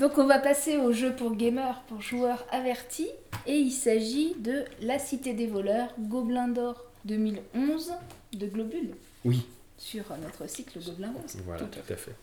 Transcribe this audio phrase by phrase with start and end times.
[0.00, 3.10] Donc on va passer au jeu pour gamers, pour joueurs avertis.
[3.46, 7.92] Et il s'agit de La Cité des voleurs, Gobelin d'or 2011
[8.32, 8.90] de Globule.
[9.24, 9.46] Oui.
[9.78, 11.36] Sur notre cycle Gobelin Rose.
[11.44, 12.14] Voilà, tout à fait.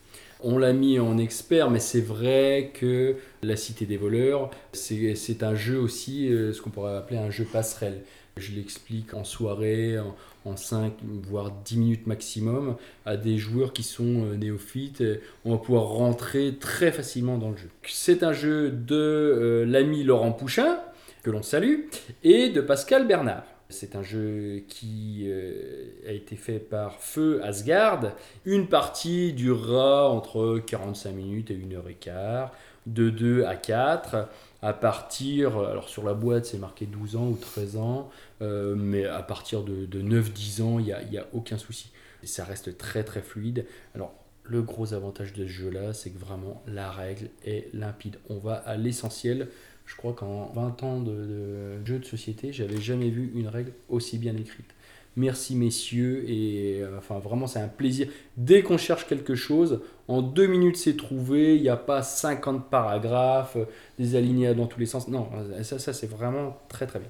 [0.41, 5.55] On l'a mis en expert, mais c'est vrai que La Cité des voleurs, c'est un
[5.55, 8.01] jeu aussi, euh, ce qu'on pourrait appeler un jeu passerelle.
[8.37, 9.97] Je l'explique en soirée,
[10.45, 10.93] en, 5
[11.23, 15.03] voire 10 minutes maximum, à des joueurs qui sont euh, néophytes.
[15.45, 17.69] On va pouvoir rentrer très facilement dans le jeu.
[17.83, 20.79] C'est un jeu de euh, l'ami Laurent Pouchin,
[21.23, 21.81] que l'on salue,
[22.23, 23.43] et de Pascal Bernard.
[23.69, 28.13] C'est un jeu qui euh, a été fait par Feu Asgard.
[28.45, 32.51] Une partie durera entre 45 minutes et 1 heure et quart,
[32.85, 34.27] de 2 à 4
[34.61, 38.09] à partir, alors sur la boîte c'est marqué 12 ans ou 13 ans,
[38.41, 41.91] euh, mais à partir de, 9-10 ans, il n'y a, a, aucun souci.
[42.23, 43.65] Et ça reste très très fluide.
[43.95, 48.17] Alors le gros avantage de ce jeu-là, c'est que vraiment la règle est limpide.
[48.29, 49.49] On va à l'essentiel.
[49.85, 53.73] Je crois qu'en 20 ans de, de jeu de société, j'avais jamais vu une règle
[53.89, 54.73] aussi bien écrite.
[55.17, 58.07] Merci messieurs et euh, enfin vraiment c'est un plaisir.
[58.37, 62.69] Dès qu'on cherche quelque chose, en deux minutes c'est trouvé, il n'y a pas 50
[62.69, 63.65] paragraphes, euh,
[63.99, 65.09] des alinéas dans tous les sens.
[65.09, 65.27] Non,
[65.63, 67.09] ça, ça c'est vraiment très très bien.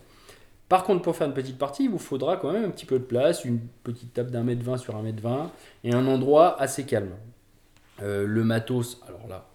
[0.71, 2.97] Par contre, pour faire une petite partie, il vous faudra quand même un petit peu
[2.97, 5.51] de place, une petite table d'un mètre vingt sur un mètre vingt
[5.83, 7.11] et un endroit assez calme.
[8.01, 9.49] Euh, le matos, alors là,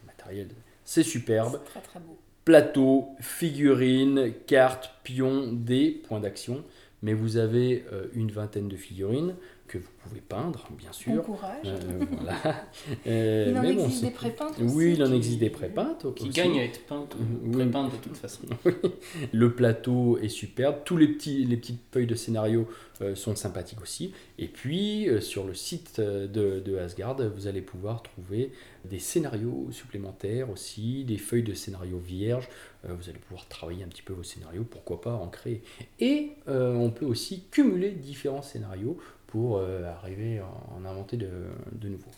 [0.00, 0.48] le matériel,
[0.82, 1.60] c'est superbe.
[1.66, 2.16] Très très beau.
[2.46, 6.64] Plateau, figurines, cartes, pions, dés, points d'action
[7.02, 9.34] mais vous avez euh, une vingtaine de figurines
[9.72, 11.14] que vous pouvez peindre, bien sûr.
[11.14, 11.66] Bon courage.
[11.66, 12.66] Euh, voilà.
[13.06, 16.14] Euh, il en existe des prépeintes aussi Oui, il en existe des prépeintes.
[16.14, 18.42] Qui gagnent à être peintes ou prépeintes de toute façon.
[19.32, 20.80] Le plateau est superbe.
[20.84, 22.68] Tous les, petits, les petites feuilles de scénario
[23.14, 24.12] sont sympathiques aussi.
[24.38, 28.52] Et puis, sur le site de, de, Asgard, vous allez pouvoir trouver
[28.84, 32.48] des scénarios supplémentaires aussi, des feuilles de scénario vierges.
[32.84, 35.62] vous allez pouvoir travailler un petit peu vos scénarios, pourquoi pas en créer.
[35.98, 38.98] Et on peut aussi cumuler différents scénarios
[39.32, 41.30] pour euh, arriver à en inventer de,
[41.72, 42.10] de nouveaux.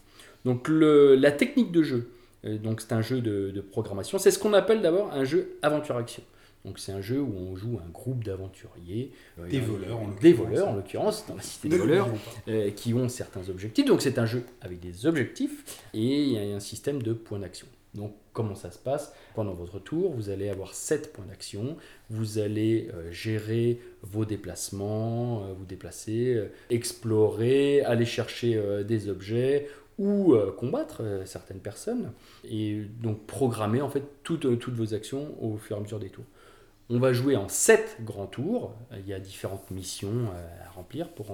[0.45, 2.11] Donc le, la technique de jeu,
[2.45, 5.57] euh, donc c'est un jeu de, de programmation, c'est ce qu'on appelle d'abord un jeu
[5.63, 6.25] aventure-action.
[6.65, 10.33] Donc c'est un jeu où on joue un groupe d'aventuriers, euh, des voleurs, en des
[10.33, 12.09] voleurs en l'occurrence, dans la cité des voleurs,
[12.75, 13.85] qui ont certains objectifs.
[13.85, 17.39] Donc c'est un jeu avec des objectifs et il y a un système de points
[17.39, 17.69] d'action.
[17.95, 19.15] Donc comment ça se passe?
[19.35, 21.77] Pendant votre tour, vous allez avoir 7 points d'action,
[22.11, 29.69] vous allez euh, gérer vos déplacements, euh, vous déplacer, euh, explorer, aller chercher des objets
[29.99, 32.11] ou combattre certaines personnes.
[32.45, 36.11] Et donc programmer en fait toutes, toutes vos actions au fur et à mesure des
[36.11, 36.25] tours.
[36.91, 38.75] On va jouer en 7 grands tours.
[38.99, 40.29] Il y a différentes missions
[40.63, 41.27] à remplir pour,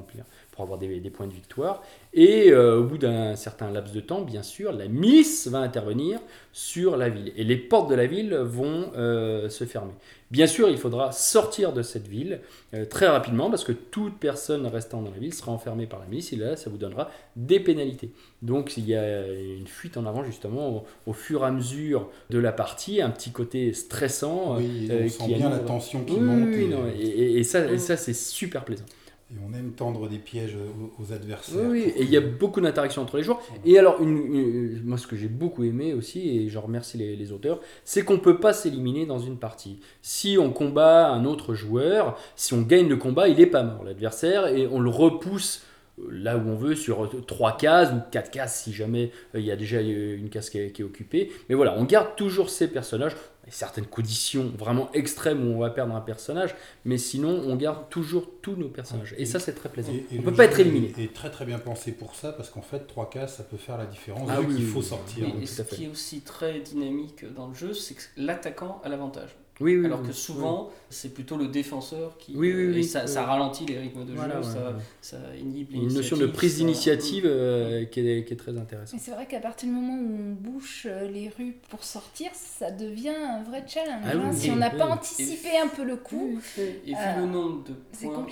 [0.58, 1.82] avoir des, des points de victoire.
[2.12, 6.20] Et euh, au bout d'un certain laps de temps, bien sûr, la milice va intervenir
[6.52, 7.32] sur la ville.
[7.36, 9.92] Et les portes de la ville vont euh, se fermer.
[10.30, 12.40] Bien sûr, il faudra sortir de cette ville
[12.72, 16.06] euh, très rapidement parce que toute personne restant dans la ville sera enfermée par la
[16.06, 18.12] milice et là, ça vous donnera des pénalités.
[18.40, 22.38] Donc, il y a une fuite en avant justement au, fur et à mesure de
[22.38, 24.56] la partie, un petit côté stressant.
[24.56, 26.54] Oui, on sent bien la tension qui monte.
[26.96, 28.86] et, ça, et ça c'est super plaisant.
[29.32, 30.56] Et on aime tendre des pièges
[30.98, 31.68] aux, adversaires.
[31.68, 33.40] Oui, et il y a beaucoup d'interactions entre les joueurs.
[33.64, 37.60] Et alors, une, moi, ce que j'ai beaucoup aimé aussi, et je remercie les, auteurs,
[37.84, 39.78] c'est qu'on ne peut pas s'éliminer dans une partie.
[40.02, 43.84] Si on combat un autre joueur, si on gagne le combat, il n'est pas mort,
[43.84, 45.62] l'adversaire, et on le repousse
[46.10, 49.50] là où on veut sur trois cases ou quatre cases si jamais euh, il y
[49.50, 51.32] a déjà une case qui est, qui est, occupée.
[51.48, 53.14] Mais voilà, on garde toujours ces personnages
[53.50, 58.28] certaines conditions vraiment extrêmes où on va perdre un personnage, mais sinon on garde toujours
[58.42, 59.14] tous nos personnages.
[59.18, 59.92] Et, ça c'est très plaisant.
[60.12, 60.92] on ne peut pas être éliminé.
[60.98, 63.78] Et très très bien pensé pour ça, parce qu'en fait trois cases ça peut faire
[63.78, 64.28] la différence.
[64.30, 65.26] Ah oui, il faut sortir.
[65.40, 69.36] Et, ce qui est aussi très dynamique dans le jeu, c'est que l'attaquant a l'avantage.
[69.60, 72.34] Oui, oui, Alors que souvent, c'est plutôt le défenseur qui.
[72.34, 76.16] Oui, oui, et ça, ça, ralentit les rythmes de jeu, ça, ça, inhibe Une notion
[76.16, 78.98] de prise d'initiative euh, qui, est, qui, est, très intéressante.
[79.00, 82.70] c'est vrai qu'à partir du moment où on bouche euh, les rues pour sortir, ça
[82.70, 84.04] devient un vrai challenge.
[84.04, 84.32] Ah hein.
[84.32, 86.38] si on n'a pas anticipé un peu le coup.
[86.58, 88.26] Et vu le euh, nombre de points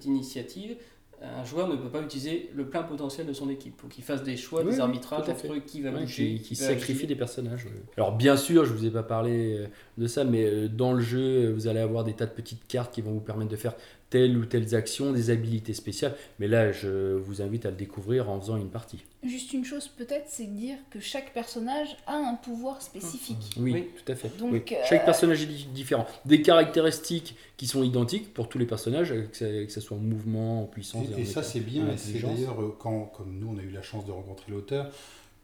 [0.00, 0.76] d'initiative,
[1.22, 3.74] un joueur ne peut pas utiliser le plein potentiel de son équipe.
[3.78, 6.40] Il faut qu'il fasse des choix, des arbitrages entre qui va bouger.
[6.42, 7.66] Qui, sacrifie des personnages.
[7.96, 9.66] Alors bien sûr, je ne vous ai pas parlé euh,
[9.98, 12.92] de ça, mais euh, dans le jeu, vous allez avoir des tas de petites cartes
[12.92, 13.74] qui vont vous permettre de faire
[14.12, 16.14] telle ou telle action, des habilités spéciales.
[16.38, 19.02] Mais là, je vous invite à le découvrir en faisant une partie.
[19.24, 23.56] Juste une chose peut-être, c'est de dire que chaque personnage a un pouvoir spécifique.
[23.58, 24.36] Oui, tout à fait.
[24.36, 26.06] Donc, Chaque euh, personnage est différent.
[26.26, 30.66] Des caractéristiques qui sont identiques pour tous les personnages, que ce soit en mouvement, en
[30.66, 31.06] puissance.
[31.16, 31.90] Et, ça, c'est bien.
[31.90, 34.92] Et c'est d'ailleurs, euh, quand, comme nous, on a eu la chance de rencontrer l'auteur,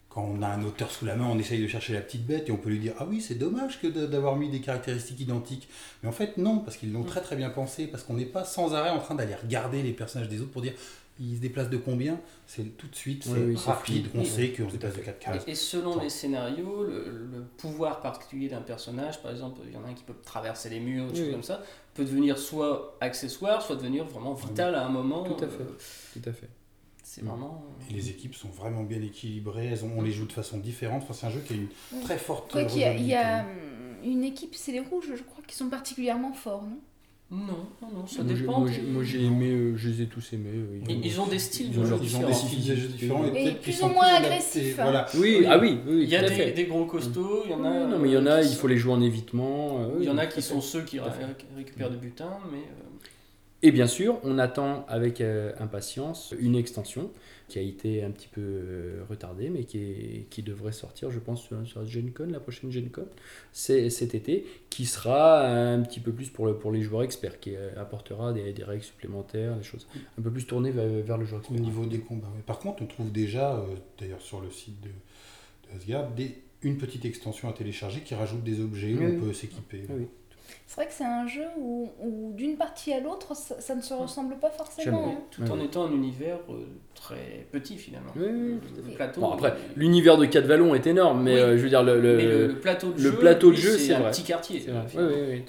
[0.09, 2.49] quand on a un auteur sous la main, on essaye de chercher la petite bête
[2.49, 5.69] et on peut lui dire Ah oui, c'est dommage que d'avoir mis des caractéristiques identiques.
[6.03, 8.45] Mais en fait, non, parce qu'ils l'ont très très bien pensé, parce qu'on n'est pas
[8.45, 10.73] sans arrêt en train d'aller regarder les personnages des autres pour dire
[11.21, 12.21] il se déplace de combien?
[12.47, 15.45] C'est tout de suite, c'est rapide, on sait qu'on se déplace de 4 cases.
[15.47, 19.89] Et, selon les scénarios, le, pouvoir particulier d'un personnage, par exemple, il y en a
[19.89, 21.63] un qui peut traverser les murs, des choses comme ça,
[21.95, 25.25] peut devenir soit accessoire, soit devenir vraiment vital à un moment.
[25.25, 25.63] Tout à fait.
[25.63, 26.49] Euh, tout à fait.
[27.09, 27.65] C'est vraiment.
[27.91, 31.05] Et les équipes sont vraiment bien équilibrées, elles ont, on les joue de façon différente.
[31.05, 32.55] Enfin, c'est un jeu qui a une très forte.
[32.55, 33.47] il y, il y a hum,
[34.05, 36.79] une équipe, c'est les rouges, je crois, qui sont particulièrement forts, non?
[37.31, 38.61] Non, non, non, ça moi, dépend.
[38.61, 40.51] Moi, j'ai aimé, euh, je les ai tous aimés.
[40.87, 42.29] ils, ont, des styles de jeux différents.
[42.29, 44.77] Des jeux différents et, plus ou moins agressifs.
[44.77, 45.07] Voilà.
[45.15, 47.87] Oui, ah oui, oui, Il y a des, des, gros costauds, il y en a.
[47.87, 49.81] non, mais il y en a, il faut les jouer en évitement.
[49.99, 52.65] il y en a qui sont ceux qui récupèrent du butin, mais.
[53.61, 57.11] Et bien sûr, on attend avec euh, impatience une extension
[57.49, 61.19] qui a été un petit peu euh, retardée, mais qui, est, qui devrait sortir, je
[61.19, 63.09] pense, sur, GenCon, la prochaine GenCon,
[63.53, 67.41] c'est cet été, qui sera un petit peu plus pour, le, pour les joueurs experts,
[67.41, 71.25] qui euh, apportera des, des, règles supplémentaires, des choses un peu plus tournées vers, le
[71.25, 71.59] joueur expert.
[71.59, 73.65] Au niveau des combats, Par contre, on trouve déjà,
[73.99, 78.45] d'ailleurs sur le site de, de Asgard, des, une petite extension à télécharger qui rajoute
[78.45, 79.83] des objets où on peut s'équiper.
[79.91, 80.07] Oui.
[80.67, 81.91] C'est vrai que c'est un jeu où,
[82.35, 85.09] d'une partie à l'autre, ça, ne se ressemble pas forcément.
[85.09, 85.23] Hein.
[85.31, 88.13] Tout en étant un univers euh, très petit finalement.
[88.15, 91.69] Oui, le, plateau, bon, après, l'univers de 4 vallons est énorme, mais euh, je veux
[91.69, 94.67] dire, le, le, plateau de le jeu, plateau de jeu c'est un petit quartier.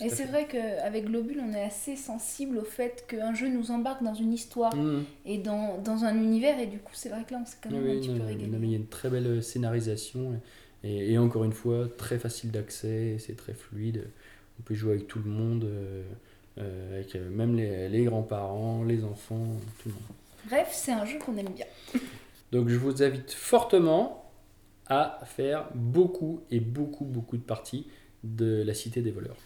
[0.01, 4.03] Et c'est vrai qu'avec Globule, on est assez sensible au fait qu'un jeu nous embarque
[4.03, 5.03] dans une histoire mmh.
[5.25, 7.71] et dans, dans, un univers, et du coup, c'est vrai que là, on s'est quand
[7.71, 8.49] même un petit peu régalé.
[8.63, 10.39] Il y a une très belle scénarisation,
[10.83, 14.07] et, et encore une fois, très facile d'accès, c'est très fluide
[14.59, 16.03] on peut jouer avec tout le monde, euh,
[16.57, 19.47] euh, avec euh, même les, grands-parents, les enfants,
[19.81, 20.03] tout le monde.
[20.45, 21.65] Bref, c'est un jeu qu'on aime bien.
[22.51, 24.31] Donc je vous invite fortement
[24.87, 27.85] à faire beaucoup et beaucoup beaucoup de parties
[28.23, 29.37] de la Cité des voleurs.